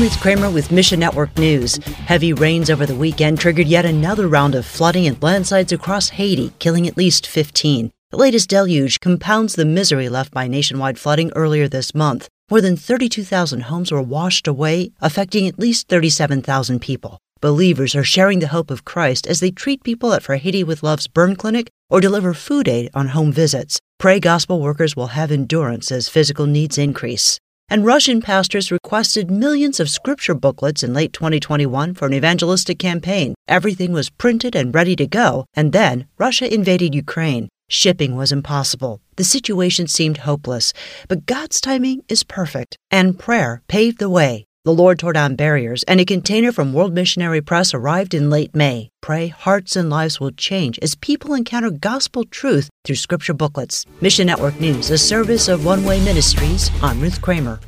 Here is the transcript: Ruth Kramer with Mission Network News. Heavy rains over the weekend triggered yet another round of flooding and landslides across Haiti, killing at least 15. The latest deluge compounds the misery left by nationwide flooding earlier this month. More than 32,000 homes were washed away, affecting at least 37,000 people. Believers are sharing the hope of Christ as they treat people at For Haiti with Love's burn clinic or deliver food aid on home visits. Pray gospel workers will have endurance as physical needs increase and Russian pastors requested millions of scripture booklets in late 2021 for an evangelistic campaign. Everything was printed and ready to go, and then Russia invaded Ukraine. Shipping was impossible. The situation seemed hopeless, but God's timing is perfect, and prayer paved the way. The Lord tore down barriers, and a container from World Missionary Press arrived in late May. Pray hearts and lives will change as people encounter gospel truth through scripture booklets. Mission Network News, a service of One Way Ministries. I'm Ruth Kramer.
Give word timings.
Ruth 0.00 0.18
Kramer 0.18 0.48
with 0.48 0.72
Mission 0.72 0.98
Network 0.98 1.36
News. 1.36 1.76
Heavy 2.06 2.32
rains 2.32 2.70
over 2.70 2.86
the 2.86 2.94
weekend 2.94 3.38
triggered 3.38 3.66
yet 3.66 3.84
another 3.84 4.26
round 4.28 4.54
of 4.54 4.64
flooding 4.64 5.06
and 5.06 5.22
landslides 5.22 5.72
across 5.72 6.08
Haiti, 6.08 6.54
killing 6.58 6.86
at 6.86 6.96
least 6.96 7.26
15. 7.26 7.92
The 8.08 8.16
latest 8.16 8.48
deluge 8.48 9.00
compounds 9.00 9.56
the 9.56 9.66
misery 9.66 10.08
left 10.08 10.32
by 10.32 10.48
nationwide 10.48 10.98
flooding 10.98 11.30
earlier 11.36 11.68
this 11.68 11.94
month. 11.94 12.30
More 12.50 12.62
than 12.62 12.78
32,000 12.78 13.64
homes 13.64 13.92
were 13.92 14.00
washed 14.00 14.48
away, 14.48 14.90
affecting 15.02 15.46
at 15.46 15.58
least 15.58 15.88
37,000 15.88 16.80
people. 16.80 17.18
Believers 17.42 17.94
are 17.94 18.02
sharing 18.02 18.38
the 18.38 18.54
hope 18.56 18.70
of 18.70 18.86
Christ 18.86 19.26
as 19.26 19.40
they 19.40 19.50
treat 19.50 19.84
people 19.84 20.14
at 20.14 20.22
For 20.22 20.36
Haiti 20.36 20.64
with 20.64 20.82
Love's 20.82 21.08
burn 21.08 21.36
clinic 21.36 21.68
or 21.90 22.00
deliver 22.00 22.32
food 22.32 22.68
aid 22.68 22.88
on 22.94 23.08
home 23.08 23.32
visits. 23.32 23.78
Pray 23.98 24.18
gospel 24.18 24.62
workers 24.62 24.96
will 24.96 25.08
have 25.08 25.30
endurance 25.30 25.92
as 25.92 26.08
physical 26.08 26.46
needs 26.46 26.78
increase 26.78 27.38
and 27.70 27.86
Russian 27.86 28.20
pastors 28.20 28.72
requested 28.72 29.30
millions 29.30 29.78
of 29.78 29.88
scripture 29.88 30.34
booklets 30.34 30.82
in 30.82 30.92
late 30.92 31.12
2021 31.12 31.94
for 31.94 32.06
an 32.06 32.14
evangelistic 32.14 32.80
campaign. 32.80 33.34
Everything 33.46 33.92
was 33.92 34.10
printed 34.10 34.56
and 34.56 34.74
ready 34.74 34.96
to 34.96 35.06
go, 35.06 35.46
and 35.54 35.72
then 35.72 36.06
Russia 36.18 36.52
invaded 36.52 36.94
Ukraine. 36.94 37.48
Shipping 37.68 38.16
was 38.16 38.32
impossible. 38.32 39.00
The 39.14 39.22
situation 39.22 39.86
seemed 39.86 40.18
hopeless, 40.18 40.72
but 41.06 41.26
God's 41.26 41.60
timing 41.60 42.02
is 42.08 42.24
perfect, 42.24 42.76
and 42.90 43.16
prayer 43.16 43.62
paved 43.68 44.00
the 44.00 44.10
way. 44.10 44.46
The 44.70 44.82
Lord 44.82 45.00
tore 45.00 45.12
down 45.12 45.34
barriers, 45.34 45.82
and 45.88 46.00
a 46.00 46.04
container 46.04 46.52
from 46.52 46.72
World 46.72 46.94
Missionary 46.94 47.40
Press 47.40 47.74
arrived 47.74 48.14
in 48.14 48.30
late 48.30 48.54
May. 48.54 48.88
Pray 49.00 49.26
hearts 49.26 49.74
and 49.74 49.90
lives 49.90 50.20
will 50.20 50.30
change 50.30 50.78
as 50.80 50.94
people 50.94 51.34
encounter 51.34 51.70
gospel 51.70 52.22
truth 52.22 52.70
through 52.84 52.94
scripture 52.94 53.34
booklets. 53.34 53.84
Mission 54.00 54.28
Network 54.28 54.60
News, 54.60 54.90
a 54.90 54.96
service 54.96 55.48
of 55.48 55.64
One 55.64 55.84
Way 55.84 55.98
Ministries. 56.04 56.70
I'm 56.84 57.00
Ruth 57.00 57.20
Kramer. 57.20 57.58